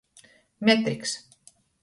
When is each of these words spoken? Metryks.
Metryks. 0.69 1.13